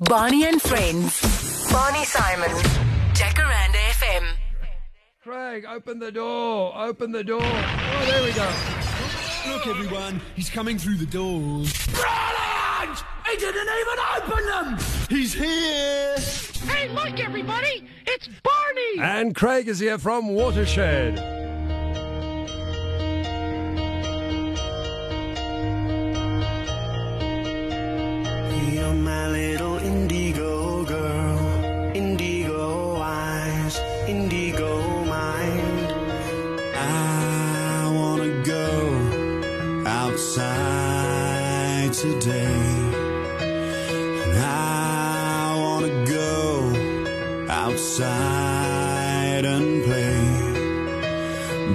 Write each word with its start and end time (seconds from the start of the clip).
Barney 0.00 0.44
and 0.44 0.60
Friends. 0.60 1.22
Barney 1.72 2.04
Simon. 2.04 2.50
Jacaranda 3.14 3.78
FM. 3.92 4.36
Craig, 5.22 5.64
open 5.64 5.98
the 5.98 6.12
door. 6.12 6.74
Open 6.76 7.12
the 7.12 7.24
door. 7.24 7.40
Oh, 7.42 8.04
there 8.06 8.22
we 8.22 8.30
go. 8.32 8.46
Look, 9.48 9.66
everyone, 9.66 10.20
he's 10.34 10.50
coming 10.50 10.76
through 10.76 10.96
the 10.96 11.06
doors. 11.06 11.72
Brilliant! 11.86 13.04
He 13.26 13.36
didn't 13.38 13.68
even 13.80 13.98
open 14.18 14.46
them! 14.46 14.78
He's 15.08 15.32
here! 15.32 16.16
Hey, 16.70 16.90
look, 16.90 17.18
everybody! 17.18 17.88
It's 18.06 18.28
Barney! 18.42 18.98
And 19.00 19.34
Craig 19.34 19.66
is 19.66 19.78
here 19.78 19.96
from 19.96 20.28
Watershed. 20.28 21.16
You're 28.74 28.92
my 28.92 29.28
little 29.28 29.75
today. 41.96 42.60
And 43.40 44.36
I 44.36 45.56
wanna 45.56 46.04
go 46.04 47.46
outside 47.48 49.44
and 49.46 49.82
play. 49.82 50.18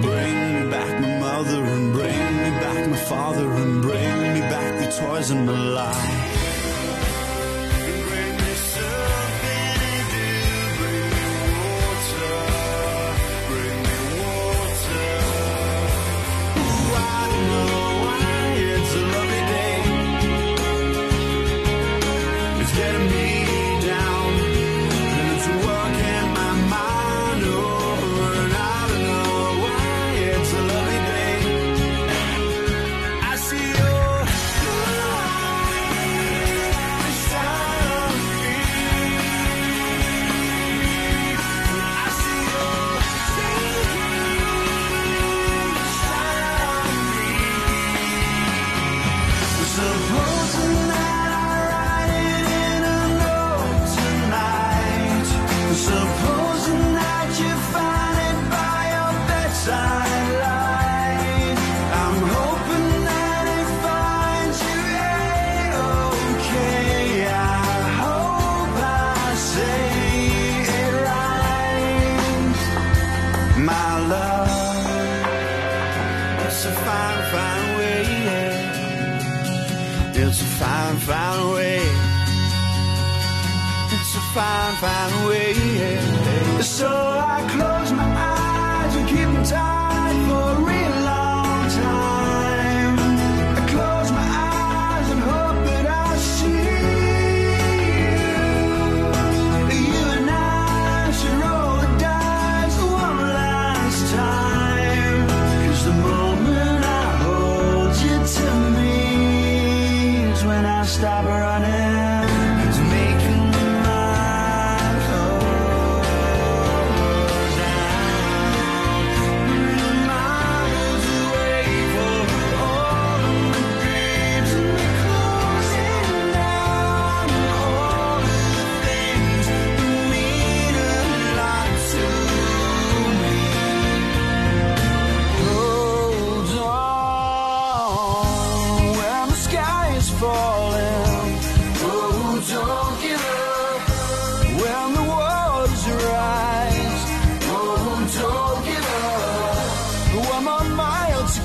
Bring 0.00 0.36
me 0.54 0.70
back 0.70 1.00
my 1.00 1.18
mother 1.18 1.64
and 1.64 1.92
bring 1.92 2.36
me 2.42 2.50
back 2.64 2.88
my 2.88 2.96
father 2.96 3.50
and 3.52 3.82
bring 3.82 4.34
me 4.34 4.40
back 4.42 4.78
the 4.78 4.86
toys 4.96 5.32
in 5.32 5.44
my 5.44 5.58
life. 5.58 6.51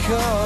Mile 0.10 0.37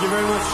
Thank 0.00 0.12
you 0.12 0.16
very 0.16 0.28
much. 0.28 0.46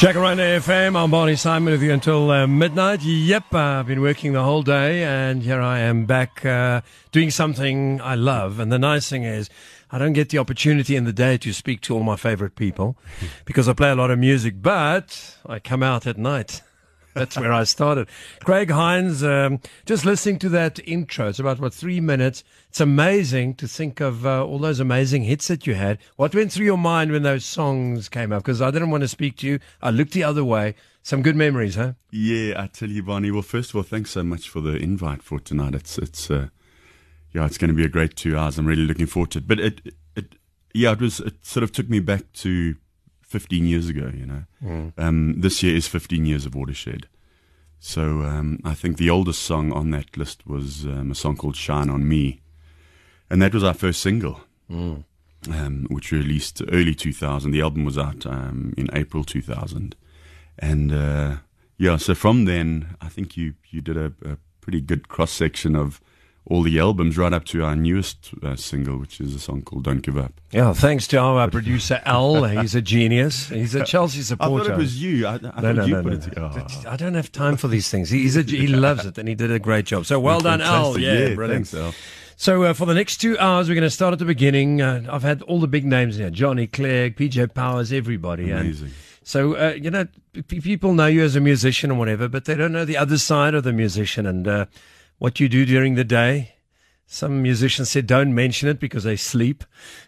Jacaranda 0.00 0.58
FM, 0.58 0.96
I'm 0.96 1.12
Barney 1.12 1.36
Simon 1.36 1.70
with 1.72 1.80
you 1.80 1.92
until 1.92 2.32
uh, 2.32 2.48
midnight. 2.48 3.02
Yep, 3.02 3.54
I've 3.54 3.86
been 3.86 4.00
working 4.00 4.32
the 4.32 4.42
whole 4.42 4.62
day 4.62 5.04
and 5.04 5.44
here 5.44 5.60
I 5.60 5.78
am 5.78 6.04
back 6.04 6.44
uh, 6.44 6.80
doing 7.12 7.30
something 7.30 8.00
I 8.00 8.16
love. 8.16 8.58
And 8.58 8.72
the 8.72 8.78
nice 8.80 9.08
thing 9.08 9.22
is, 9.22 9.48
I 9.92 9.98
don't 9.98 10.14
get 10.14 10.30
the 10.30 10.38
opportunity 10.38 10.96
in 10.96 11.04
the 11.04 11.12
day 11.12 11.38
to 11.38 11.52
speak 11.52 11.80
to 11.82 11.94
all 11.94 12.02
my 12.02 12.16
favorite 12.16 12.56
people 12.56 12.96
because 13.44 13.68
I 13.68 13.72
play 13.72 13.90
a 13.90 13.94
lot 13.94 14.10
of 14.10 14.18
music, 14.18 14.60
but 14.60 15.36
I 15.46 15.60
come 15.60 15.84
out 15.84 16.08
at 16.08 16.18
night. 16.18 16.62
That's 17.18 17.38
where 17.38 17.52
I 17.52 17.64
started. 17.64 18.08
Craig 18.44 18.70
Hines, 18.70 19.22
um, 19.22 19.60
just 19.86 20.04
listening 20.04 20.38
to 20.40 20.48
that 20.50 20.78
intro, 20.86 21.28
it's 21.28 21.38
about, 21.38 21.58
what, 21.60 21.74
three 21.74 22.00
minutes. 22.00 22.44
It's 22.68 22.80
amazing 22.80 23.54
to 23.56 23.68
think 23.68 24.00
of 24.00 24.26
uh, 24.26 24.44
all 24.44 24.58
those 24.58 24.80
amazing 24.80 25.24
hits 25.24 25.48
that 25.48 25.66
you 25.66 25.74
had. 25.74 25.98
What 26.16 26.34
went 26.34 26.52
through 26.52 26.66
your 26.66 26.78
mind 26.78 27.12
when 27.12 27.22
those 27.22 27.44
songs 27.44 28.08
came 28.08 28.32
up? 28.32 28.42
Because 28.42 28.62
I 28.62 28.70
didn't 28.70 28.90
want 28.90 29.02
to 29.02 29.08
speak 29.08 29.36
to 29.38 29.46
you. 29.46 29.58
I 29.82 29.90
looked 29.90 30.12
the 30.12 30.24
other 30.24 30.44
way. 30.44 30.74
Some 31.02 31.22
good 31.22 31.36
memories, 31.36 31.74
huh? 31.74 31.92
Yeah, 32.10 32.62
I 32.62 32.66
tell 32.66 32.90
you, 32.90 33.02
Barney. 33.02 33.30
Well, 33.30 33.42
first 33.42 33.70
of 33.70 33.76
all, 33.76 33.82
thanks 33.82 34.10
so 34.10 34.22
much 34.22 34.48
for 34.48 34.60
the 34.60 34.76
invite 34.76 35.22
for 35.22 35.40
tonight. 35.40 35.74
It's 35.74 35.96
it's 35.96 36.30
uh, 36.30 36.48
yeah, 37.32 37.46
it's 37.46 37.56
going 37.56 37.68
to 37.68 37.74
be 37.74 37.84
a 37.84 37.88
great 37.88 38.14
two 38.14 38.36
hours. 38.36 38.58
I'm 38.58 38.66
really 38.66 38.84
looking 38.84 39.06
forward 39.06 39.30
to 39.30 39.38
it. 39.38 39.48
But 39.48 39.60
it, 39.60 39.94
it, 40.14 40.34
yeah, 40.74 40.92
it 40.92 41.00
was. 41.00 41.20
It 41.20 41.46
sort 41.46 41.64
of 41.64 41.72
took 41.72 41.88
me 41.88 42.00
back 42.00 42.30
to 42.34 42.76
15 43.28 43.64
years 43.66 43.88
ago. 43.88 44.10
You 44.12 44.26
know, 44.26 44.92
um, 44.98 45.40
this 45.40 45.62
year 45.62 45.76
is 45.76 45.86
15 45.86 46.26
years 46.26 46.46
of 46.46 46.54
Watershed. 46.54 47.06
So 47.78 48.22
um, 48.22 48.58
I 48.64 48.74
think 48.74 48.96
the 48.96 49.10
oldest 49.10 49.42
song 49.42 49.72
on 49.72 49.90
that 49.92 50.16
list 50.16 50.46
was 50.46 50.84
um, 50.84 51.12
a 51.12 51.14
song 51.14 51.36
called 51.36 51.54
"Shine 51.54 51.88
on 51.90 52.08
Me," 52.08 52.40
and 53.30 53.40
that 53.40 53.54
was 53.54 53.62
our 53.62 53.74
first 53.74 54.00
single, 54.02 54.40
um, 55.48 55.86
which 55.88 56.10
we 56.10 56.18
released 56.18 56.60
early 56.72 56.94
2000. 56.94 57.52
The 57.52 57.60
album 57.60 57.84
was 57.84 57.96
out 57.96 58.26
um, 58.26 58.74
in 58.76 58.88
April 58.92 59.22
2000, 59.22 59.94
and 60.58 60.92
uh, 60.92 61.36
yeah, 61.76 61.98
so 61.98 62.14
from 62.16 62.46
then 62.46 62.96
I 63.00 63.08
think 63.08 63.36
you 63.36 63.54
you 63.70 63.80
did 63.80 63.96
a, 63.96 64.12
a 64.24 64.38
pretty 64.60 64.80
good 64.80 65.08
cross 65.08 65.30
section 65.30 65.76
of 65.76 66.00
all 66.48 66.62
the 66.62 66.78
albums 66.78 67.16
right 67.18 67.32
up 67.32 67.44
to 67.46 67.62
our 67.62 67.76
newest 67.76 68.30
uh, 68.42 68.56
single, 68.56 68.96
which 68.98 69.20
is 69.20 69.34
a 69.34 69.38
song 69.38 69.62
called 69.62 69.84
"Don't 69.84 70.00
Give 70.02 70.16
Up." 70.18 70.32
Yeah, 70.50 70.72
thanks 70.72 71.06
to 71.08 71.18
our 71.18 71.50
producer 71.50 72.00
Al. 72.04 72.44
He's 72.44 72.74
a 72.74 72.82
genius. 72.82 73.48
He's 73.48 73.74
a 73.74 73.84
Chelsea 73.84 74.22
supporter. 74.22 74.64
I 74.64 74.66
thought 74.68 74.74
it 74.74 74.78
was 74.78 75.02
you. 75.02 75.26
I, 75.26 75.34
I 75.34 75.60
No, 75.60 75.72
no, 75.72 75.84
you 75.84 75.94
no, 75.94 76.02
put 76.02 76.36
no. 76.36 76.46
it. 76.46 76.62
Oh. 76.76 76.84
I 76.88 76.96
don't 76.96 77.14
have 77.14 77.30
time 77.30 77.56
for 77.56 77.68
these 77.68 77.88
things. 77.90 78.10
He's 78.10 78.36
a, 78.36 78.42
he 78.42 78.66
loves 78.66 79.04
it, 79.06 79.18
and 79.18 79.28
he 79.28 79.34
did 79.34 79.50
a 79.52 79.58
great 79.58 79.84
job. 79.86 80.06
So 80.06 80.18
well 80.18 80.40
done, 80.40 80.60
Al. 80.60 80.94
Fantastic. 80.94 81.02
Yeah, 81.28 81.34
brilliant. 81.34 81.68
thanks, 81.68 81.84
Al. 81.86 81.94
So 82.36 82.62
uh, 82.62 82.72
for 82.72 82.86
the 82.86 82.94
next 82.94 83.16
two 83.18 83.36
hours, 83.38 83.68
we're 83.68 83.74
going 83.74 83.82
to 83.82 83.90
start 83.90 84.12
at 84.12 84.18
the 84.20 84.24
beginning. 84.24 84.80
Uh, 84.80 85.02
I've 85.10 85.24
had 85.24 85.42
all 85.42 85.58
the 85.60 85.66
big 85.68 85.84
names 85.84 86.16
here: 86.16 86.30
Johnny 86.30 86.66
Clegg, 86.66 87.16
PJ 87.16 87.52
Powers, 87.52 87.92
everybody. 87.92 88.50
And 88.52 88.60
Amazing. 88.60 88.90
so 89.24 89.54
uh, 89.56 89.70
you 89.74 89.90
know, 89.90 90.06
p- 90.46 90.60
people 90.60 90.94
know 90.94 91.06
you 91.06 91.22
as 91.24 91.34
a 91.36 91.40
musician 91.40 91.90
or 91.90 91.98
whatever, 91.98 92.28
but 92.28 92.44
they 92.44 92.54
don't 92.54 92.72
know 92.72 92.84
the 92.84 92.96
other 92.96 93.18
side 93.18 93.54
of 93.54 93.64
the 93.64 93.72
musician 93.72 94.24
and 94.24 94.46
uh, 94.46 94.66
what 95.18 95.40
you 95.40 95.48
do 95.48 95.64
during 95.64 95.94
the 95.94 96.04
day. 96.04 96.54
Some 97.10 97.42
musicians 97.42 97.90
said 97.90 98.06
don't 98.06 98.34
mention 98.34 98.68
it 98.68 98.78
because 98.78 99.04
they 99.04 99.16
sleep, 99.16 99.64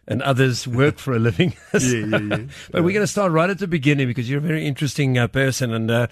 and 0.07 0.21
others 0.21 0.69
work 0.81 0.99
for 0.99 1.15
a 1.15 1.19
living. 1.19 1.55
Yeah, 1.81 2.05
yeah, 2.05 2.19
yeah. 2.19 2.37
But 2.71 2.85
we're 2.85 2.93
going 2.93 3.01
to 3.01 3.07
start 3.07 3.33
right 3.33 3.49
at 3.49 3.59
the 3.59 3.67
beginning 3.67 4.07
because 4.07 4.29
you're 4.29 4.39
a 4.39 4.43
very 4.43 4.67
interesting 4.67 5.17
uh, 5.17 5.27
person, 5.29 5.73
and 5.73 5.91
uh, 5.91 6.07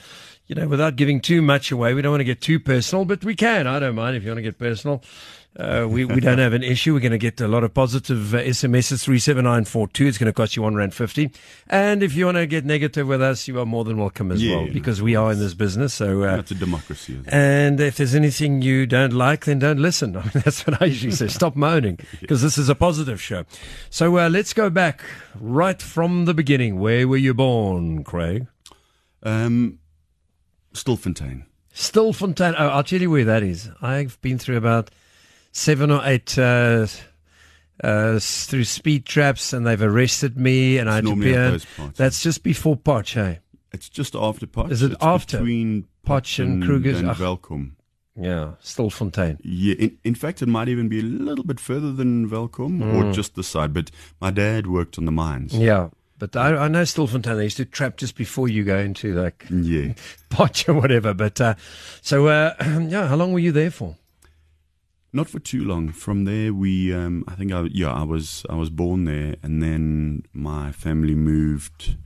you 0.48 0.54
know, 0.54 0.66
without 0.66 0.96
giving 0.96 1.20
too 1.20 1.40
much 1.42 1.70
away, 1.70 1.94
we 1.94 2.02
don't 2.02 2.12
want 2.12 2.20
to 2.20 2.24
get 2.24 2.40
too 2.40 2.58
personal, 2.58 3.04
but 3.04 3.24
we 3.24 3.36
can. 3.36 3.66
I 3.66 3.78
don't 3.78 3.94
mind 3.94 4.16
if 4.16 4.24
you 4.24 4.30
want 4.30 4.38
to 4.38 4.42
get 4.42 4.58
personal. 4.58 5.02
Uh, 5.58 5.86
we 5.88 6.04
we 6.04 6.20
don't 6.20 6.38
have 6.38 6.52
an 6.52 6.62
issue. 6.62 6.92
We're 6.94 7.00
going 7.00 7.10
to 7.12 7.18
get 7.18 7.40
a 7.40 7.48
lot 7.48 7.64
of 7.64 7.74
positive 7.74 8.32
uh, 8.32 8.38
SMSs 8.38 9.02
three 9.02 9.18
seven 9.18 9.44
nine 9.44 9.64
four 9.64 9.88
two. 9.88 10.06
It's 10.06 10.16
going 10.16 10.28
to 10.28 10.32
cost 10.32 10.54
you 10.54 10.62
one 10.62 10.76
rand 10.76 10.94
fifty, 10.94 11.32
and 11.66 12.00
if 12.02 12.14
you 12.14 12.26
want 12.26 12.36
to 12.36 12.46
get 12.46 12.64
negative 12.64 13.08
with 13.08 13.20
us, 13.20 13.48
you 13.48 13.58
are 13.58 13.66
more 13.66 13.82
than 13.82 13.96
welcome 13.98 14.30
as 14.30 14.44
Yeah, 14.44 14.56
well 14.56 14.68
because 14.72 15.02
we 15.02 15.16
are 15.16 15.32
in 15.32 15.40
this 15.40 15.54
business. 15.54 15.94
So. 15.94 16.22
Uh, 16.22 16.36
That's 16.36 16.52
a 16.52 16.54
democracy. 16.54 17.18
and 17.26 17.80
if 17.80 17.96
there's 17.96 18.14
anything 18.14 18.62
you 18.62 18.86
don't 18.86 19.12
like, 19.14 19.46
then 19.46 19.58
don't 19.58 19.80
listen. 19.80 20.16
I 20.16 20.22
mean, 20.22 20.30
that's 20.44 20.64
what 20.64 20.80
I 20.80 20.84
usually 20.84 21.12
say. 21.12 21.26
Stop 21.26 21.56
moaning 21.56 21.98
because 22.20 22.40
this 22.40 22.56
is 22.56 22.68
a 22.68 22.76
positive 22.76 23.20
show. 23.20 23.44
So 23.90 24.16
uh, 24.18 24.28
let's 24.28 24.52
go 24.52 24.70
back 24.70 25.02
right 25.40 25.80
from 25.82 26.26
the 26.26 26.34
beginning. 26.34 26.78
Where 26.78 27.08
were 27.08 27.16
you 27.16 27.34
born, 27.34 28.04
Craig? 28.04 28.46
Um, 29.24 29.80
Stilfontein. 30.82 31.44
Stilfontein. 31.74 32.54
Oh, 32.58 32.68
I'll 32.68 32.82
tell 32.84 33.00
you 33.00 33.10
where 33.10 33.24
that 33.24 33.42
is. 33.42 33.70
I've 33.82 34.20
been 34.20 34.38
through 34.38 34.56
about 34.56 34.90
seven 35.52 35.90
or 35.90 36.00
eight 36.04 36.36
uh, 36.38 36.86
uh, 37.82 38.18
through 38.20 38.64
speed 38.64 39.04
traps, 39.06 39.52
and 39.52 39.66
they've 39.66 39.80
arrested 39.82 40.36
me, 40.36 40.78
and 40.78 40.90
I 40.90 40.96
had 40.96 41.04
to 41.06 41.16
be. 41.16 41.34
parts. 41.76 41.96
That's 41.98 42.22
just 42.22 42.42
before 42.42 42.76
Potch, 42.76 43.14
hey? 43.14 43.40
It's 43.72 43.88
just 43.88 44.14
after 44.14 44.46
Potch. 44.46 44.70
Is 44.70 44.82
it 44.82 44.92
It's 44.92 45.02
after? 45.04 45.38
between 45.38 45.86
Potch 46.04 46.38
and 46.38 46.62
Kruger's? 46.64 47.00
and. 47.00 47.08
Welkom? 47.16 47.72
Yeah, 48.20 48.54
Stilfontein. 48.60 49.38
Yeah, 49.44 49.74
in, 49.76 49.98
in 50.02 50.14
fact, 50.16 50.42
it 50.42 50.48
might 50.48 50.68
even 50.68 50.88
be 50.88 50.98
a 50.98 51.02
little 51.04 51.44
bit 51.44 51.60
further 51.60 51.92
than 51.92 52.28
Welkom 52.28 52.80
Hmm. 52.82 52.96
or 52.96 53.12
just 53.12 53.36
the 53.36 53.44
side. 53.44 53.72
But 53.72 53.92
my 54.20 54.32
dad 54.32 54.66
worked 54.66 54.98
on 54.98 55.04
the 55.04 55.12
mines. 55.12 55.54
Yeah. 55.56 55.90
But 56.18 56.34
I, 56.36 56.56
I 56.56 56.68
know 56.68 56.82
Stilfontein. 56.82 57.36
They 57.36 57.44
used 57.44 57.58
to 57.58 57.64
trap 57.64 57.96
just 57.96 58.16
before 58.16 58.48
you 58.48 58.64
go 58.64 58.76
into 58.78 59.14
like 59.14 59.46
Yeah. 59.50 59.94
potch 60.30 60.68
or 60.68 60.74
whatever. 60.74 61.14
But 61.14 61.40
uh, 61.40 61.54
so 62.02 62.26
uh, 62.26 62.54
yeah, 62.88 63.06
how 63.08 63.16
long 63.16 63.32
were 63.32 63.38
you 63.38 63.52
there 63.52 63.70
for? 63.70 63.96
Not 65.12 65.28
for 65.30 65.38
too 65.38 65.64
long. 65.64 65.90
From 65.90 66.24
there, 66.24 66.52
we, 66.52 66.92
um, 66.92 67.24
I 67.26 67.34
think, 67.34 67.50
I, 67.50 67.62
yeah, 67.72 67.90
I 67.92 68.02
was, 68.02 68.44
I 68.50 68.56
was 68.56 68.68
born 68.68 69.04
there, 69.06 69.36
and 69.42 69.62
then 69.62 70.24
my 70.34 70.70
family 70.72 71.14
moved. 71.14 71.96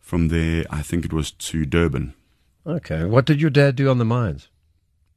From 0.00 0.28
there, 0.28 0.64
I 0.70 0.82
think 0.82 1.04
it 1.04 1.12
was 1.12 1.30
to 1.32 1.64
Durban. 1.64 2.14
Okay. 2.66 3.04
What 3.04 3.24
did 3.24 3.40
your 3.40 3.50
dad 3.50 3.74
do 3.74 3.88
on 3.88 3.98
the 3.98 4.04
mines? 4.04 4.48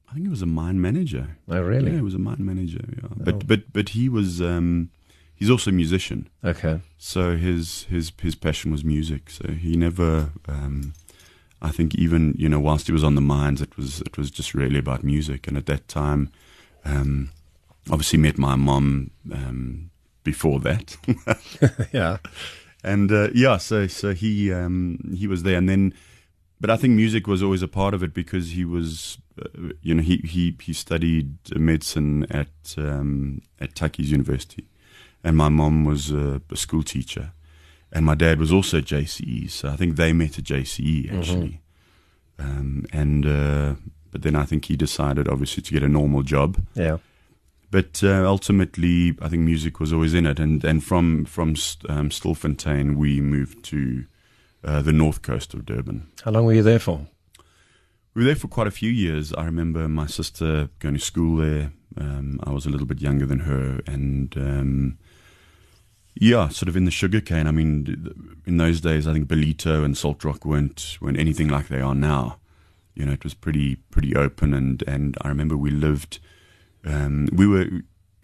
I 0.10 0.14
think 0.14 0.26
he 0.26 0.30
was 0.30 0.42
a 0.42 0.48
mine 0.48 0.82
manager. 0.82 1.38
Oh, 1.48 1.62
really? 1.62 1.92
Yeah, 1.92 1.98
he 1.98 2.02
was 2.02 2.16
a 2.16 2.20
mine 2.20 2.38
manager. 2.44 2.80
Yeah, 2.98 3.10
but 3.18 3.46
but 3.46 3.72
but 3.72 3.90
he 3.90 4.10
was, 4.10 4.42
um, 4.42 4.90
he's 5.40 5.50
also 5.50 5.72
a 5.72 5.74
musician. 5.74 6.28
Okay. 6.44 6.82
So 6.98 7.38
his 7.38 7.84
his 7.90 8.12
his 8.22 8.36
passion 8.36 8.72
was 8.72 8.84
music. 8.84 9.30
So 9.30 9.52
he 9.54 9.76
never, 9.78 10.30
um, 10.48 10.94
I 11.62 11.72
think, 11.72 11.96
even 11.96 12.36
you 12.38 12.50
know, 12.50 12.60
whilst 12.60 12.88
he 12.88 12.94
was 12.94 13.04
on 13.04 13.16
the 13.16 13.22
mines, 13.22 13.62
it 13.62 13.76
was 13.78 14.02
it 14.02 14.18
was 14.18 14.30
just 14.32 14.54
really 14.54 14.80
about 14.80 15.04
music. 15.04 15.48
And 15.48 15.58
at 15.58 15.66
that 15.66 15.88
time, 15.88 16.30
um, 16.86 17.30
obviously 17.90 18.20
met 18.20 18.38
my 18.38 18.56
mom 18.56 19.12
um, 19.32 19.90
before 20.24 20.60
that, 20.60 20.98
Yeah. 21.94 22.18
and 22.84 23.12
uh, 23.12 23.30
yeah, 23.34 23.58
so 23.58 23.88
so 23.88 24.14
he 24.14 24.54
um, 24.54 24.98
he 25.18 25.28
was 25.28 25.44
there, 25.44 25.58
and 25.58 25.68
then, 25.68 25.94
but 26.62 26.70
I 26.70 26.78
think 26.78 26.94
music 26.94 27.28
was 27.28 27.42
always 27.42 27.64
a 27.64 27.68
part 27.68 27.94
of 27.94 28.04
it 28.04 28.14
because 28.14 28.52
he 28.52 28.64
was, 28.66 29.18
uh, 29.42 29.70
you 29.82 29.94
know, 29.96 30.04
he 30.04 30.18
he 30.18 30.56
he 30.62 30.74
studied 30.74 31.36
medicine 31.56 32.26
at 32.30 32.76
um, 32.78 33.42
at 33.60 33.74
Tukkies 33.76 34.12
University, 34.12 34.66
and 35.24 35.36
my 35.38 35.50
mom 35.50 35.86
was 35.86 36.12
a, 36.12 36.42
a 36.52 36.56
school 36.56 36.84
teacher, 36.84 37.32
and 37.92 38.06
my 38.06 38.16
dad 38.16 38.40
was 38.40 38.52
also 38.52 38.80
JCE, 38.82 39.50
so 39.50 39.70
I 39.70 39.76
think 39.76 39.96
they 39.96 40.14
met 40.14 40.38
at 40.40 40.46
JCE 40.46 41.18
actually, 41.18 41.62
um, 42.38 42.86
and 42.94 43.26
uh, 43.26 43.76
but 44.12 44.22
then 44.22 44.36
I 44.36 44.46
think 44.46 44.66
he 44.66 44.76
decided 44.76 45.28
obviously 45.28 45.62
to 45.64 45.74
get 45.74 45.84
a 45.84 45.90
normal 45.90 46.24
job, 46.24 46.58
Yeah. 46.76 46.98
but 47.72 48.02
uh, 48.04 48.26
ultimately, 48.26 49.16
I 49.22 49.30
think 49.30 49.44
music 49.44 49.80
was 49.80 49.92
always 49.94 50.14
in 50.14 50.26
it, 50.26 50.40
and 50.40 50.64
and 50.64 50.84
from 50.84 51.26
from 51.26 51.56
St- 51.56 51.90
um, 51.90 52.10
Stilfontein, 52.10 52.96
we 52.96 53.22
moved 53.22 53.64
to 53.66 54.06
uh, 54.64 54.82
the 54.82 54.94
north 54.94 55.22
coast 55.22 55.54
of 55.54 55.66
Durban. 55.66 56.08
How 56.24 56.32
long 56.32 56.46
were 56.46 56.54
you 56.54 56.64
there 56.64 56.80
for? 56.80 57.08
We 58.16 58.22
were 58.24 58.26
there 58.26 58.36
for 58.36 58.48
quite 58.48 58.68
a 58.68 58.72
few 58.72 58.90
years. 58.90 59.32
I 59.34 59.46
remember 59.46 59.88
my 59.88 60.08
sister 60.08 60.70
going 60.80 60.96
to 60.96 61.02
school 61.02 61.38
there. 61.38 61.72
Um, 61.98 62.40
I 62.44 62.52
was 62.52 62.66
a 62.66 62.70
little 62.70 62.88
bit 62.88 63.02
younger 63.02 63.26
than 63.26 63.40
her, 63.42 63.82
and 63.86 64.36
um, 64.38 64.98
yeah, 66.20 66.50
sort 66.50 66.68
of 66.68 66.76
in 66.76 66.84
the 66.84 66.92
sugarcane. 66.92 67.48
I 67.48 67.52
mean, 67.52 68.42
in 68.46 68.58
those 68.58 68.82
days, 68.82 69.08
I 69.08 69.14
think 69.14 69.30
Ballito 69.30 69.86
and 69.86 69.98
Salt 69.98 70.24
Rock 70.26 70.46
weren't 70.46 70.98
weren't 71.00 71.18
anything 71.18 71.48
like 71.48 71.70
they 71.70 71.80
are 71.80 71.96
now. 71.96 72.40
You 72.94 73.06
know, 73.06 73.14
it 73.14 73.24
was 73.24 73.34
pretty 73.34 73.78
pretty 73.90 74.16
open, 74.16 74.54
and 74.54 74.84
and 74.86 75.18
I 75.22 75.30
remember 75.30 75.56
we 75.56 75.72
lived. 75.72 76.20
Um, 76.86 77.30
we 77.32 77.48
were 77.48 77.68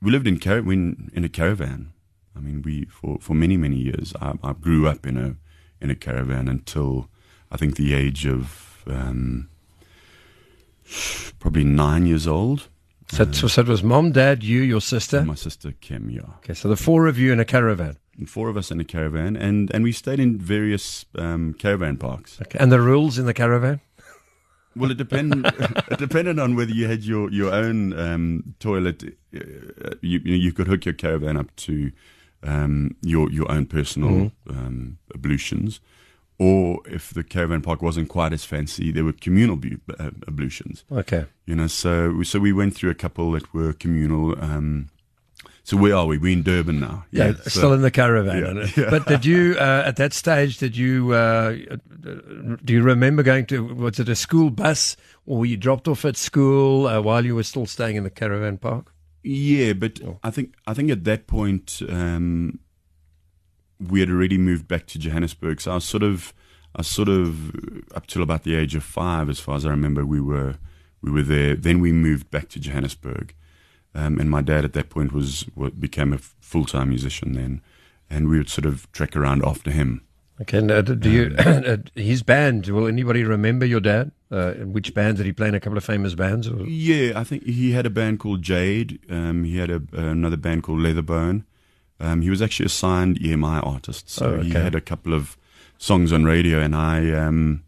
we 0.01 0.11
lived 0.11 0.27
in 0.27 0.39
car- 0.39 0.57
in, 0.57 1.09
in 1.13 1.23
a 1.23 1.29
caravan. 1.29 1.93
I 2.35 2.41
mean, 2.41 2.61
we 2.63 2.83
for, 2.85 3.17
for 3.21 3.33
many 3.33 3.55
many 3.55 3.77
years. 3.77 4.13
I, 4.21 4.33
I 4.43 4.51
grew 4.51 4.87
up 4.87 5.05
in 5.05 5.15
a 5.17 5.37
in 5.79 5.89
a 5.89 5.95
caravan 5.95 6.49
until 6.49 7.07
I 7.49 7.55
think 7.55 7.77
the 7.77 7.93
age 7.93 8.25
of 8.25 8.83
um, 8.87 9.47
probably 11.39 11.63
nine 11.63 12.05
years 12.05 12.27
old. 12.27 12.67
So, 13.15 13.31
so, 13.31 13.47
so 13.47 13.61
it 13.61 13.69
was 13.69 13.81
mom, 13.81 14.11
dad, 14.11 14.43
you, 14.43 14.59
your 14.59 14.81
sister. 14.81 15.23
My 15.23 15.35
sister 15.35 15.71
Kim, 15.79 16.09
yeah. 16.09 16.23
Okay, 16.39 16.53
so 16.53 16.67
the 16.67 16.75
four 16.75 17.07
of 17.07 17.17
you 17.17 17.31
in 17.31 17.39
a 17.39 17.45
caravan. 17.45 17.95
And 18.17 18.29
four 18.29 18.49
of 18.49 18.57
us 18.57 18.71
in 18.71 18.79
a 18.81 18.83
caravan, 18.83 19.37
and, 19.37 19.73
and 19.73 19.85
we 19.85 19.93
stayed 19.93 20.19
in 20.19 20.37
various 20.37 21.05
um, 21.17 21.53
caravan 21.53 21.95
parks. 21.95 22.41
Okay. 22.41 22.59
And 22.59 22.73
the 22.73 22.81
rules 22.81 23.17
in 23.17 23.25
the 23.25 23.33
caravan? 23.33 23.79
Well, 24.75 24.91
it 24.91 24.97
depended. 24.97 25.45
it 25.91 25.97
depended 25.97 26.39
on 26.39 26.57
whether 26.57 26.73
you 26.73 26.89
had 26.89 27.05
your 27.05 27.31
your 27.31 27.53
own 27.53 27.97
um, 27.97 28.55
toilet. 28.59 29.01
Uh, 29.33 29.91
you 30.01 30.19
you 30.19 30.35
you 30.35 30.51
could 30.51 30.67
hook 30.67 30.83
your 30.83 30.93
caravan 30.93 31.37
up 31.37 31.55
to 31.55 31.93
um, 32.43 32.97
your 33.01 33.31
your 33.31 33.49
own 33.49 33.65
personal 33.65 34.33
um, 34.49 34.97
ablutions, 35.13 35.79
or 36.37 36.79
if 36.85 37.11
the 37.13 37.23
caravan 37.23 37.61
park 37.61 37.81
wasn't 37.81 38.09
quite 38.09 38.33
as 38.33 38.43
fancy, 38.45 38.91
there 38.91 39.03
were 39.05 39.13
communal 39.13 39.55
bu- 39.55 39.77
uh, 39.99 40.11
ablutions. 40.27 40.83
Okay. 40.91 41.25
You 41.45 41.55
know, 41.55 41.67
so 41.67 42.11
we- 42.11 42.25
so 42.25 42.39
we 42.39 42.51
went 42.53 42.75
through 42.75 42.89
a 42.91 42.95
couple 42.95 43.31
that 43.31 43.53
were 43.53 43.73
communal. 43.73 44.35
Um, 44.43 44.89
so 45.63 45.77
where 45.77 45.95
are 45.95 46.05
we? 46.05 46.17
We're 46.19 46.33
in 46.33 46.43
Durban 46.43 46.79
now. 46.79 47.05
Yeah, 47.11 47.33
so- 47.43 47.49
still 47.49 47.73
in 47.73 47.81
the 47.81 47.89
caravan. 47.91 48.57
Yeah, 48.57 48.67
yeah. 48.83 48.89
But 48.91 49.07
did 49.07 49.25
you, 49.25 49.55
uh, 49.57 49.83
at 49.85 49.95
that 49.95 50.13
stage, 50.13 50.57
did 50.59 50.77
you, 50.77 51.11
uh, 51.13 51.55
do 52.63 52.73
you 52.73 52.83
remember 52.83 53.23
going 53.23 53.45
to, 53.47 53.63
was 53.73 53.99
it 53.99 54.09
a 54.09 54.15
school 54.15 54.49
bus 54.51 54.95
or 55.25 55.39
were 55.39 55.45
you 55.45 55.57
dropped 55.57 55.87
off 55.87 56.05
at 56.05 56.17
school 56.17 56.85
uh, 56.87 57.01
while 57.01 57.25
you 57.25 57.33
were 57.33 57.43
still 57.43 57.65
staying 57.65 57.95
in 57.95 58.03
the 58.03 58.09
caravan 58.11 58.57
park? 58.57 58.91
Yeah, 59.23 59.73
but 59.73 59.99
I 60.23 60.29
think 60.29 60.53
I 60.67 60.75
think 60.75 60.91
at 60.91 61.03
that 61.05 61.25
point 61.25 61.81
um, 61.89 62.59
we 63.79 63.99
had 63.99 64.09
already 64.09 64.37
moved 64.37 64.67
back 64.67 64.85
to 64.87 64.99
Johannesburg. 64.99 65.61
So 65.61 65.71
I 65.71 65.75
was 65.75 65.85
sort 65.85 66.03
of 66.03 66.33
I 66.75 66.79
was 66.79 66.87
sort 66.87 67.09
of 67.09 67.53
up 67.95 68.07
till 68.07 68.21
about 68.21 68.43
the 68.43 68.55
age 68.55 68.75
of 68.75 68.83
five, 68.83 69.29
as 69.29 69.39
far 69.39 69.55
as 69.55 69.65
I 69.65 69.69
remember, 69.69 70.05
we 70.05 70.19
were 70.21 70.55
we 71.01 71.11
were 71.11 71.23
there. 71.23 71.55
Then 71.55 71.79
we 71.79 71.91
moved 71.91 72.29
back 72.31 72.49
to 72.49 72.59
Johannesburg, 72.59 73.33
Um, 73.93 74.19
and 74.19 74.29
my 74.29 74.41
dad 74.41 74.65
at 74.65 74.73
that 74.73 74.89
point 74.89 75.11
was 75.13 75.45
wa- 75.55 75.69
became 75.69 76.13
a 76.13 76.17
full 76.17 76.65
time 76.65 76.89
musician 76.89 77.33
then, 77.33 77.61
and 78.09 78.27
we 78.27 78.37
would 78.37 78.49
sort 78.49 78.65
of 78.65 78.91
trek 78.91 79.15
around 79.15 79.43
after 79.45 79.71
him. 79.71 80.01
Okay, 80.41 80.57
and, 80.57 80.69
uh, 80.69 80.81
do 80.81 81.09
you 81.09 81.33
uh, 81.37 81.77
his 81.95 82.21
band? 82.23 82.67
Will 82.67 82.87
anybody 82.87 83.23
remember 83.23 83.65
your 83.65 83.79
dad? 83.79 84.11
Uh, 84.31 84.51
which 84.53 84.93
band 84.93 85.15
did 85.17 85.25
he 85.25 85.31
play 85.31 85.47
in? 85.47 85.55
A 85.55 85.59
couple 85.61 85.77
of 85.77 85.83
famous 85.85 86.13
bands. 86.15 86.47
Or? 86.47 86.65
Yeah, 86.67 87.17
I 87.17 87.23
think 87.23 87.43
he 87.45 87.71
had 87.71 87.85
a 87.85 87.89
band 87.89 88.19
called 88.19 88.41
Jade. 88.41 88.99
Um, 89.09 89.45
he 89.45 89.57
had 89.57 89.69
a, 89.69 89.81
another 89.93 90.35
band 90.37 90.63
called 90.63 90.79
Leatherbone. 90.79 91.43
Um, 91.99 92.21
he 92.21 92.29
was 92.29 92.41
actually 92.41 92.65
a 92.65 92.69
signed 92.69 93.19
EMI 93.19 93.65
artist, 93.65 94.09
so 94.09 94.35
Oh, 94.35 94.41
he 94.41 94.51
had 94.51 94.75
a 94.75 94.81
couple 94.81 95.13
of 95.13 95.37
songs 95.77 96.11
on 96.11 96.25
radio. 96.25 96.59
And 96.59 96.75
I, 96.75 97.11
um, 97.11 97.63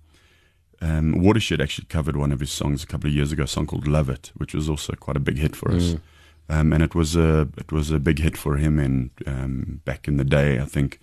um, 0.81 1.21
Watershed 1.21 1.61
actually 1.61 1.85
covered 1.85 2.17
one 2.17 2.31
of 2.31 2.39
his 2.39 2.51
songs 2.51 2.83
a 2.83 2.87
couple 2.87 3.09
of 3.09 3.15
years 3.15 3.31
ago, 3.31 3.43
a 3.43 3.47
song 3.47 3.65
called 3.67 3.87
"Love 3.87 4.09
It," 4.09 4.31
which 4.35 4.53
was 4.53 4.69
also 4.69 4.93
quite 4.93 5.17
a 5.17 5.21
big 5.21 5.37
hit 5.37 5.55
for 5.55 5.71
us. 5.71 5.93
Mm. 5.93 6.01
Um, 6.49 6.73
and 6.73 6.83
it 6.83 6.95
was 6.95 7.15
a 7.15 7.47
it 7.57 7.71
was 7.71 7.91
a 7.91 7.99
big 7.99 8.19
hit 8.19 8.37
for 8.37 8.57
him. 8.57 8.79
And 8.79 9.09
um, 9.25 9.81
back 9.85 10.07
in 10.07 10.17
the 10.17 10.23
day, 10.23 10.59
I 10.59 10.65
think 10.65 10.99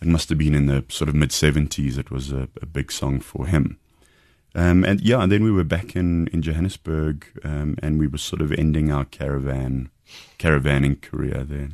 it 0.00 0.08
must 0.08 0.28
have 0.28 0.38
been 0.38 0.54
in 0.54 0.66
the 0.66 0.84
sort 0.88 1.08
of 1.08 1.14
mid 1.14 1.32
seventies. 1.32 1.98
It 1.98 2.10
was 2.10 2.32
a, 2.32 2.48
a 2.62 2.66
big 2.66 2.92
song 2.92 3.20
for 3.20 3.46
him. 3.46 3.78
Um, 4.54 4.84
and 4.84 5.00
yeah, 5.00 5.22
and 5.22 5.30
then 5.30 5.44
we 5.44 5.52
were 5.52 5.64
back 5.64 5.94
in, 5.94 6.26
in 6.28 6.42
Johannesburg, 6.42 7.26
um, 7.44 7.76
and 7.82 7.98
we 7.98 8.06
were 8.06 8.18
sort 8.18 8.40
of 8.40 8.50
ending 8.52 8.90
our 8.90 9.04
caravan 9.04 9.90
caravanning 10.38 11.00
career 11.00 11.44
there. 11.44 11.70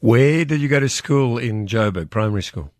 Where 0.00 0.44
did 0.44 0.60
you 0.60 0.68
go 0.68 0.80
to 0.80 0.88
school 0.88 1.38
in 1.38 1.66
Joburg? 1.66 2.10
Primary 2.10 2.42
school. 2.42 2.70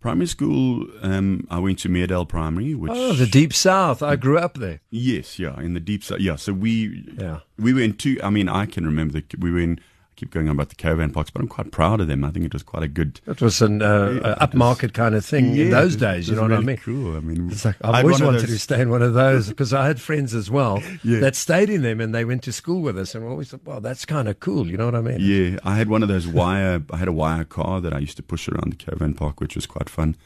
Primary 0.00 0.26
school, 0.28 0.86
um, 1.02 1.44
I 1.50 1.58
went 1.58 1.80
to 1.80 1.88
Meredale 1.88 2.24
Primary, 2.24 2.72
which 2.72 2.92
Oh, 2.94 3.14
the 3.14 3.26
deep 3.26 3.52
south. 3.52 4.00
I 4.00 4.14
grew 4.14 4.38
up 4.38 4.54
there. 4.54 4.80
yes, 4.90 5.40
yeah, 5.40 5.58
in 5.60 5.74
the 5.74 5.80
deep 5.80 6.04
south. 6.04 6.20
Yeah, 6.20 6.36
so 6.36 6.52
we 6.52 7.04
Yeah. 7.18 7.40
we 7.58 7.72
were 7.72 7.80
in 7.80 7.94
two. 7.94 8.16
I 8.22 8.30
mean, 8.30 8.48
I 8.48 8.66
can 8.66 8.86
remember 8.86 9.14
the 9.14 9.24
we 9.38 9.50
were 9.50 9.58
in. 9.58 9.80
Keep 10.18 10.32
going 10.32 10.48
on 10.48 10.56
about 10.56 10.68
the 10.68 10.74
caravan 10.74 11.12
parks, 11.12 11.30
but 11.30 11.40
I'm 11.40 11.46
quite 11.46 11.70
proud 11.70 12.00
of 12.00 12.08
them. 12.08 12.24
I 12.24 12.30
think 12.30 12.44
it 12.44 12.52
was 12.52 12.64
quite 12.64 12.82
a 12.82 12.88
good. 12.88 13.20
It 13.28 13.40
was 13.40 13.62
an 13.62 13.82
uh, 13.82 14.10
Yeah, 14.20 14.34
upmarket 14.44 14.92
kind 14.92 15.14
of 15.14 15.24
thing 15.24 15.56
in 15.56 15.70
those 15.70 15.92
was- 15.92 15.96
days. 15.96 16.28
You 16.28 16.34
know 16.34 16.42
was 16.42 16.50
what 16.50 16.58
I 16.58 16.62
mean? 16.64 16.76
Cool. 16.78 17.16
I 17.16 17.20
mean, 17.20 17.48
It's 17.52 17.64
like 17.64 17.76
I 17.84 18.02
always 18.02 18.20
wanted 18.20 18.40
to 18.48 18.58
stay 18.58 18.80
in 18.80 18.90
one 18.90 19.00
of 19.00 19.14
those 19.14 19.48
because 19.48 19.72
I 19.72 19.86
had 19.86 20.00
friends 20.00 20.34
as 20.34 20.50
well 20.50 20.82
Yeah. 21.04 21.20
that 21.20 21.36
stayed 21.36 21.70
in 21.70 21.82
them 21.82 22.00
and 22.00 22.12
they 22.12 22.24
went 22.24 22.42
to 22.42 22.52
school 22.52 22.80
with 22.82 22.98
us 22.98 23.14
and 23.14 23.24
we 23.24 23.30
always 23.30 23.50
thought, 23.50 23.64
well, 23.64 23.80
that's 23.80 24.04
kind 24.04 24.26
of 24.26 24.40
cool. 24.40 24.66
You 24.68 24.76
know 24.76 24.86
what 24.86 24.96
I 24.96 25.02
mean? 25.02 25.18
Yeah, 25.20 25.60
I 25.62 25.76
had 25.76 25.88
one 25.88 26.02
of 26.02 26.08
those 26.08 26.26
wire. 26.26 26.82
I 26.90 26.96
had 26.96 27.06
a 27.06 27.12
wire 27.12 27.44
car 27.44 27.80
that 27.80 27.92
I 27.94 27.98
used 28.00 28.16
to 28.16 28.22
push 28.24 28.48
around 28.48 28.72
the 28.72 28.76
caravan 28.76 29.14
park, 29.14 29.40
which 29.40 29.54
was 29.54 29.66
quite 29.66 29.88
fun. 29.88 30.16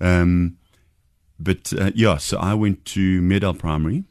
Um, 0.00 0.56
but 1.38 1.70
uh, 1.78 1.90
yeah, 1.94 2.16
so 2.16 2.38
I 2.38 2.54
went 2.54 2.86
to 2.86 3.20
Meredale 3.20 3.52
Primary. 3.54 4.04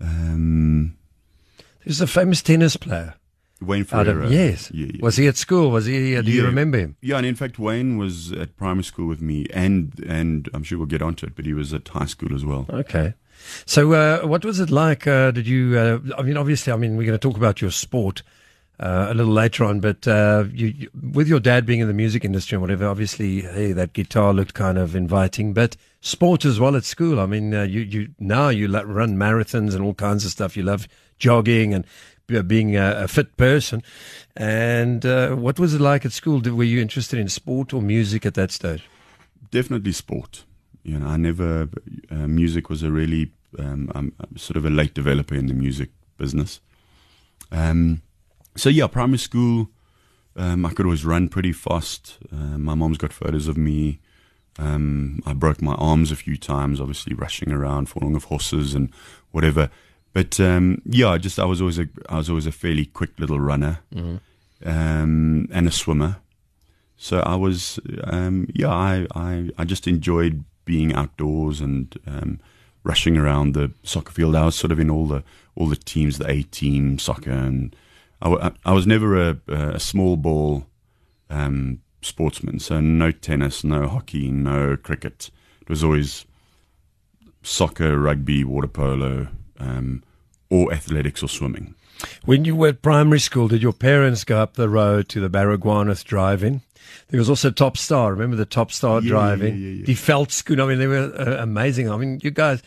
Um, 0.00 0.96
There's 1.84 2.00
a 2.00 2.06
famous 2.06 2.40
tennis 2.40 2.76
player. 2.76 3.14
Wayne 3.60 3.84
Ferreira. 3.84 4.26
of, 4.26 4.32
yes. 4.32 4.70
Yeah, 4.72 4.86
yeah. 4.94 5.00
Was 5.02 5.16
he 5.16 5.26
at 5.26 5.36
school? 5.36 5.70
Was 5.70 5.86
he? 5.86 6.16
Uh, 6.16 6.22
do 6.22 6.30
you 6.30 6.44
remember 6.44 6.78
him? 6.78 6.96
Yeah, 7.00 7.16
and 7.16 7.26
in 7.26 7.34
fact, 7.34 7.58
Wayne 7.58 7.96
was 7.96 8.32
at 8.32 8.56
primary 8.56 8.84
school 8.84 9.06
with 9.06 9.22
me, 9.22 9.46
and 9.52 9.92
and 10.06 10.48
I'm 10.52 10.62
sure 10.62 10.78
we'll 10.78 10.86
get 10.86 11.02
onto 11.02 11.26
it, 11.26 11.34
but 11.36 11.46
he 11.46 11.54
was 11.54 11.72
at 11.72 11.88
high 11.88 12.06
school 12.06 12.34
as 12.34 12.44
well. 12.44 12.66
Okay. 12.68 13.14
So, 13.66 13.92
uh, 13.92 14.26
what 14.26 14.44
was 14.44 14.60
it 14.60 14.70
like? 14.70 15.06
Uh, 15.06 15.30
did 15.30 15.46
you? 15.46 15.78
Uh, 15.78 15.98
I 16.18 16.22
mean, 16.22 16.36
obviously, 16.36 16.72
I 16.72 16.76
mean, 16.76 16.96
we're 16.96 17.06
going 17.06 17.18
to 17.18 17.28
talk 17.28 17.36
about 17.36 17.60
your 17.60 17.70
sport 17.70 18.22
uh, 18.80 19.08
a 19.10 19.14
little 19.14 19.32
later 19.32 19.64
on, 19.64 19.80
but 19.80 20.06
uh, 20.08 20.44
you, 20.52 20.68
you, 20.68 20.90
with 21.12 21.28
your 21.28 21.40
dad 21.40 21.66
being 21.66 21.80
in 21.80 21.88
the 21.88 21.94
music 21.94 22.24
industry 22.24 22.56
and 22.56 22.62
whatever, 22.62 22.86
obviously, 22.86 23.42
hey, 23.42 23.72
that 23.72 23.92
guitar 23.92 24.32
looked 24.32 24.54
kind 24.54 24.78
of 24.78 24.96
inviting. 24.96 25.52
But 25.52 25.76
sport 26.00 26.44
as 26.44 26.58
well 26.58 26.74
at 26.76 26.84
school. 26.84 27.20
I 27.20 27.26
mean, 27.26 27.54
uh, 27.54 27.62
you 27.62 27.80
you 27.80 28.08
now 28.18 28.48
you 28.48 28.66
run 28.68 29.16
marathons 29.16 29.74
and 29.74 29.82
all 29.82 29.94
kinds 29.94 30.24
of 30.24 30.30
stuff. 30.30 30.56
You 30.56 30.64
love 30.64 30.88
jogging 31.18 31.72
and 31.72 31.86
being 32.26 32.76
a, 32.76 33.02
a 33.04 33.08
fit 33.08 33.36
person. 33.36 33.82
And 34.36 35.04
uh, 35.04 35.34
what 35.34 35.58
was 35.58 35.74
it 35.74 35.80
like 35.80 36.04
at 36.04 36.12
school? 36.12 36.40
Did, 36.40 36.54
were 36.54 36.64
you 36.64 36.80
interested 36.80 37.18
in 37.18 37.28
sport 37.28 37.72
or 37.72 37.82
music 37.82 38.26
at 38.26 38.34
that 38.34 38.50
stage? 38.50 38.88
Definitely 39.50 39.92
sport. 39.92 40.44
You 40.82 40.98
know, 40.98 41.06
I 41.06 41.16
never. 41.16 41.68
Uh, 42.10 42.26
music 42.26 42.68
was 42.68 42.82
a 42.82 42.90
really. 42.90 43.32
Um, 43.58 43.90
I'm, 43.94 44.12
I'm 44.18 44.36
sort 44.36 44.56
of 44.56 44.64
a 44.64 44.70
late 44.70 44.94
developer 44.94 45.34
in 45.34 45.46
the 45.46 45.54
music 45.54 45.90
business. 46.18 46.60
Um, 47.52 48.02
so 48.56 48.68
yeah, 48.68 48.86
primary 48.86 49.18
school. 49.18 49.68
Um, 50.36 50.66
I 50.66 50.70
could 50.70 50.86
always 50.86 51.04
run 51.04 51.28
pretty 51.28 51.52
fast. 51.52 52.18
Uh, 52.32 52.58
my 52.58 52.74
mom's 52.74 52.98
got 52.98 53.12
photos 53.12 53.46
of 53.46 53.56
me. 53.56 54.00
Um, 54.58 55.20
I 55.24 55.32
broke 55.32 55.62
my 55.62 55.74
arms 55.74 56.10
a 56.10 56.16
few 56.16 56.36
times, 56.36 56.80
obviously 56.80 57.14
rushing 57.14 57.52
around, 57.52 57.88
falling 57.88 58.16
off 58.16 58.24
horses 58.24 58.74
and 58.74 58.92
whatever. 59.30 59.70
But 60.14 60.38
um, 60.40 60.80
yeah, 60.86 61.18
just 61.18 61.38
I 61.38 61.44
was 61.44 61.60
always 61.60 61.78
a 61.78 61.86
I 62.08 62.16
was 62.16 62.28
always 62.30 62.46
a 62.46 62.52
fairly 62.52 62.86
quick 62.86 63.10
little 63.18 63.40
runner 63.40 63.80
um, 64.64 65.48
and 65.52 65.68
a 65.68 65.70
swimmer. 65.70 66.16
So 66.96 67.18
I 67.20 67.34
was 67.34 67.78
um, 68.04 68.46
yeah 68.54 68.70
I, 68.72 69.06
I 69.14 69.50
I 69.58 69.64
just 69.64 69.86
enjoyed 69.86 70.44
being 70.64 70.94
outdoors 70.94 71.60
and 71.60 71.94
um, 72.06 72.38
rushing 72.84 73.16
around 73.18 73.52
the 73.54 73.72
soccer 73.82 74.12
field. 74.12 74.34
I 74.36 74.44
was 74.46 74.54
sort 74.54 74.72
of 74.72 74.78
in 74.80 74.88
all 74.90 75.06
the 75.06 75.22
all 75.56 75.66
the 75.68 75.76
teams, 75.76 76.18
the 76.18 76.30
A 76.30 76.42
team 76.44 76.98
soccer, 76.98 77.32
and 77.32 77.74
I, 78.22 78.28
wa- 78.28 78.50
I 78.64 78.72
was 78.72 78.86
never 78.86 79.16
a, 79.30 79.36
a 79.48 79.80
small 79.80 80.16
ball 80.16 80.66
um, 81.28 81.80
sportsman. 82.02 82.58
So 82.60 82.80
no 82.80 83.10
tennis, 83.10 83.64
no 83.64 83.88
hockey, 83.88 84.30
no 84.30 84.76
cricket. 84.76 85.30
It 85.60 85.68
was 85.68 85.82
always 85.84 86.24
soccer, 87.42 87.98
rugby, 87.98 88.44
water 88.44 88.68
polo, 88.68 89.28
um, 89.58 90.02
or 90.50 90.72
athletics 90.72 91.22
or 91.22 91.28
swimming. 91.28 91.74
When 92.24 92.44
you 92.44 92.56
were 92.56 92.68
at 92.68 92.82
primary 92.82 93.20
school, 93.20 93.48
did 93.48 93.62
your 93.62 93.72
parents 93.72 94.24
go 94.24 94.38
up 94.38 94.54
the 94.54 94.68
road 94.68 95.08
to 95.10 95.20
the 95.20 95.30
Baragwanath 95.30 96.04
drive-in? 96.04 96.60
There 97.08 97.18
was 97.18 97.30
also 97.30 97.50
Top 97.50 97.76
Star. 97.76 98.10
Remember 98.12 98.36
the 98.36 98.44
Top 98.44 98.70
Star 98.72 99.00
Yeah, 99.00 99.08
drive-in? 99.08 99.58
yeah, 99.58 99.68
yeah. 99.68 99.84
The 99.86 99.94
Veldskoen. 99.94 100.62
I 100.62 100.66
mean, 100.66 100.78
they 100.78 100.86
were 100.86 101.12
uh, 101.16 101.42
amazing. 101.42 101.90
I 101.90 101.96
mean, 101.96 102.20
you 102.22 102.30
guys, 102.30 102.62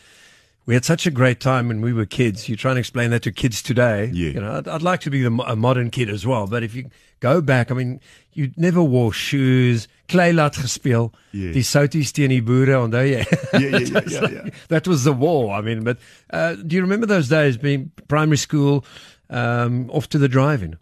we 0.66 0.74
had 0.74 0.84
such 0.84 1.06
a 1.06 1.10
great 1.10 1.40
time 1.40 1.68
when 1.68 1.80
we 1.80 1.92
were 1.92 2.06
kids. 2.06 2.48
You 2.48 2.56
try 2.56 2.70
and 2.72 2.78
explain 2.78 3.10
that 3.10 3.22
to 3.22 3.32
kids 3.32 3.62
today. 3.62 4.10
Yeah. 4.12 4.30
You 4.30 4.40
know, 4.40 4.56
I'd, 4.58 4.68
I'd 4.68 4.82
like 4.82 5.00
to 5.02 5.10
be 5.10 5.22
the, 5.22 5.30
a 5.46 5.56
modern 5.56 5.90
kid 5.90 6.08
as 6.10 6.26
well. 6.26 6.46
But 6.46 6.62
if 6.62 6.74
you 6.74 6.90
go 7.20 7.40
back, 7.40 7.70
I 7.70 7.74
mean, 7.74 8.00
you 8.32 8.50
never 8.56 8.82
wore 8.82 9.12
shoes. 9.12 9.88
Clay 10.08 10.32
laat 10.32 10.56
gespeel. 10.56 11.10
Yeah. 11.32 11.52
Die 11.52 11.62
souties 11.62 12.12
teen 12.16 12.30
die 12.32 12.40
boere, 12.42 12.78
onthou 12.80 13.04
jy? 13.04 13.24
Yeah, 13.52 13.60
yeah, 13.60 13.78
yeah, 13.78 14.02
yeah, 14.08 14.30
yeah. 14.32 14.50
that 14.68 14.88
was 14.88 15.04
the 15.04 15.12
war. 15.12 15.52
I 15.52 15.60
mean, 15.62 15.84
but 15.84 15.98
uh, 16.32 16.54
do 16.54 16.76
you 16.76 16.82
remember 16.82 17.06
those 17.06 17.28
days 17.28 17.56
being 17.58 17.90
primary 18.08 18.38
school, 18.38 18.84
um, 19.30 19.90
off 19.90 20.08
to 20.10 20.18
the 20.18 20.28
drive-in? 20.28 20.78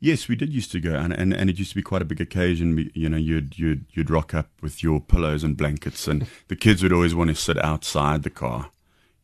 Yes, 0.00 0.28
we 0.28 0.36
did 0.36 0.52
used 0.52 0.70
to 0.72 0.80
go, 0.80 0.94
and, 0.94 1.12
and, 1.12 1.32
and 1.34 1.50
it 1.50 1.58
used 1.58 1.70
to 1.70 1.74
be 1.76 1.82
quite 1.82 2.02
a 2.02 2.04
big 2.04 2.20
occasion. 2.20 2.76
We- 2.76 2.92
You 2.94 3.08
know, 3.08 3.16
you'd 3.16 3.58
you'd 3.58 3.84
you'd 3.92 4.10
rock 4.10 4.32
up 4.34 4.48
with 4.62 4.82
your 4.82 5.00
pillows 5.00 5.42
and 5.42 5.56
blankets, 5.56 6.06
and 6.06 6.26
the 6.48 6.54
kids 6.56 6.82
would 6.82 6.92
always 6.92 7.14
want 7.16 7.30
to 7.30 7.34
sit 7.34 7.58
outside 7.64 8.22
the 8.22 8.30
car. 8.30 8.70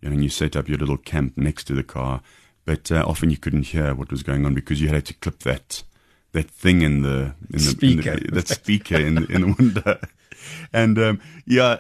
You 0.00 0.08
know, 0.08 0.14
and 0.14 0.23
you 0.25 0.30
set 0.30 0.56
up 0.56 0.68
your 0.68 0.78
little 0.78 0.96
camp 0.99 1.37
next 1.37 1.64
to 1.68 1.75
the 1.75 1.84
car, 1.84 2.23
but 2.64 2.90
uh, 2.90 3.04
often 3.06 3.30
you 3.30 3.37
couldn't 3.37 3.66
hear 3.68 3.94
what 3.94 4.11
was 4.11 4.23
going 4.25 4.44
on 4.44 4.54
because 4.54 4.80
you 4.80 4.88
had 4.88 5.04
to 5.06 5.14
clip 5.14 5.38
that 5.44 5.84
that 6.35 6.50
thing 6.50 6.83
in 6.83 7.03
the 7.03 7.35
in 7.50 7.53
the 7.53 7.59
Speaker. 7.61 8.12
in 8.12 8.23
the, 8.25 8.31
that 8.33 8.49
speaker 8.49 8.97
in 8.97 9.14
the, 9.14 9.26
in 9.26 9.41
the 9.41 9.55
window. 9.59 9.99
And 10.75 10.99
um, 10.99 11.21
yeah, 11.47 11.79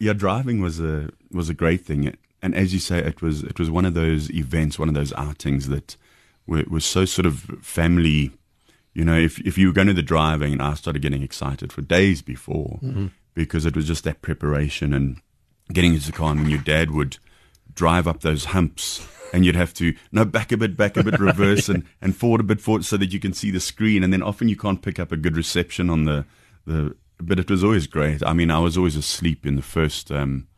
yeah, 0.00 0.12
driving 0.12 0.60
was 0.60 0.80
a 0.80 1.10
was 1.30 1.48
a 1.48 1.54
great 1.54 1.84
thing, 1.84 2.16
and 2.42 2.54
as 2.54 2.74
you 2.74 2.80
say, 2.80 2.98
it 2.98 3.22
was 3.22 3.44
it 3.44 3.60
was 3.60 3.70
one 3.70 3.84
of 3.84 3.94
those 3.94 4.28
events, 4.30 4.76
one 4.76 4.88
of 4.88 4.94
those 4.94 5.12
outings 5.12 5.68
that 5.68 5.96
were, 6.46 6.64
was 6.68 6.84
so 6.84 7.04
sort 7.04 7.26
of 7.26 7.42
family. 7.62 8.32
You 8.92 9.04
know, 9.04 9.16
if 9.16 9.38
if 9.40 9.56
you 9.56 9.68
were 9.68 9.72
going 9.72 9.86
to 9.86 9.94
the 9.94 10.02
driving, 10.02 10.52
and 10.54 10.62
I 10.62 10.74
started 10.74 11.00
getting 11.00 11.22
excited 11.22 11.72
for 11.72 11.80
days 11.82 12.22
before 12.22 12.80
because 13.34 13.64
it 13.66 13.76
was 13.76 13.86
just 13.86 14.02
that 14.04 14.20
preparation 14.20 14.92
and 14.92 15.18
getting 15.72 15.94
into 15.94 16.06
the 16.06 16.12
car, 16.12 16.32
and 16.32 16.40
when 16.40 16.50
your 16.50 16.60
dad 16.60 16.90
would 16.90 17.18
drive 17.74 18.06
up 18.06 18.20
those 18.20 18.46
humps. 18.46 19.06
And 19.34 19.46
you'd 19.46 19.56
have 19.56 19.72
to 19.74 19.94
no 20.12 20.26
back 20.26 20.52
a 20.52 20.58
bit, 20.58 20.76
back 20.76 20.98
a 20.98 21.02
bit, 21.02 21.18
reverse, 21.18 21.70
and, 21.70 21.84
and 22.02 22.14
forward 22.14 22.42
a 22.42 22.44
bit 22.44 22.60
forward, 22.60 22.84
so 22.84 22.98
that 22.98 23.14
you 23.14 23.18
can 23.18 23.32
see 23.32 23.50
the 23.50 23.60
screen. 23.60 24.04
And 24.04 24.12
then 24.12 24.22
often 24.22 24.50
you 24.50 24.56
can't 24.56 24.82
pick 24.82 24.98
up 24.98 25.10
a 25.10 25.16
good 25.16 25.38
reception 25.38 25.88
on 25.88 26.04
the 26.04 26.26
the. 26.66 26.94
But 27.16 27.38
it 27.38 27.50
was 27.50 27.64
always 27.64 27.86
great. 27.86 28.22
I 28.22 28.34
mean, 28.34 28.50
I 28.50 28.58
was 28.58 28.76
always 28.76 28.96
asleep 28.96 29.46
in 29.46 29.56
the 29.56 29.62
first. 29.62 30.12
Um, 30.12 30.48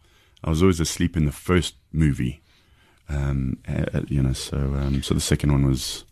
I 0.42 0.50
was 0.50 0.60
always 0.60 0.80
asleep 0.80 1.16
in 1.16 1.24
the 1.24 1.30
first 1.32 1.76
movie. 1.92 2.42
Um, 3.08 3.58
uh, 3.68 4.00
you 4.08 4.20
know, 4.20 4.32
so 4.32 4.56
um, 4.56 5.02
so 5.04 5.14
the 5.14 5.20
second 5.20 5.52
one 5.52 5.64
was 5.64 6.04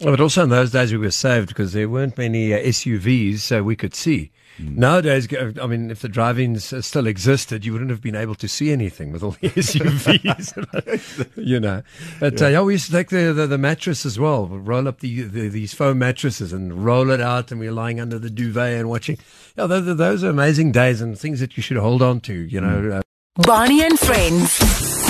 but 0.00 0.20
also 0.20 0.42
in 0.44 0.50
those 0.50 0.72
days 0.72 0.92
we 0.92 0.98
were 0.98 1.10
saved 1.10 1.48
because 1.48 1.72
there 1.72 1.88
weren't 1.88 2.18
many 2.18 2.52
uh, 2.52 2.58
SUVs, 2.58 3.40
so 3.40 3.62
we 3.62 3.76
could 3.76 3.94
see. 3.94 4.30
Nowadays, 4.58 5.26
I 5.60 5.66
mean, 5.66 5.90
if 5.90 6.00
the 6.00 6.08
driving 6.08 6.56
still 6.58 7.08
existed, 7.08 7.64
you 7.64 7.72
wouldn't 7.72 7.90
have 7.90 8.00
been 8.00 8.14
able 8.14 8.36
to 8.36 8.46
see 8.46 8.70
anything 8.70 9.10
with 9.10 9.24
all 9.24 9.32
the 9.32 9.48
SUVs, 9.50 11.32
you 11.36 11.58
know. 11.58 11.82
But 12.20 12.40
yeah. 12.40 12.46
Uh, 12.46 12.50
yeah, 12.50 12.62
we 12.62 12.74
used 12.74 12.86
to 12.86 12.92
take 12.92 13.08
the, 13.08 13.32
the, 13.32 13.48
the 13.48 13.58
mattress 13.58 14.06
as 14.06 14.18
well, 14.18 14.46
We'd 14.46 14.60
roll 14.60 14.86
up 14.86 15.00
the, 15.00 15.22
the 15.22 15.48
these 15.48 15.74
foam 15.74 15.98
mattresses 15.98 16.52
and 16.52 16.84
roll 16.84 17.10
it 17.10 17.20
out, 17.20 17.50
and 17.50 17.58
we 17.58 17.66
were 17.66 17.72
lying 17.72 18.00
under 18.00 18.18
the 18.18 18.30
duvet 18.30 18.78
and 18.78 18.88
watching. 18.88 19.18
Yeah, 19.56 19.66
those, 19.66 19.96
those 19.96 20.22
are 20.22 20.30
amazing 20.30 20.70
days 20.70 21.00
and 21.00 21.18
things 21.18 21.40
that 21.40 21.56
you 21.56 21.62
should 21.62 21.78
hold 21.78 22.02
on 22.02 22.20
to, 22.20 22.32
you 22.34 22.60
know. 22.60 22.98
Uh, 22.98 23.02
Barney 23.42 23.82
and 23.82 23.98
Friends. 23.98 24.60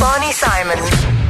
Barney 0.00 0.32
Simon. 0.32 1.23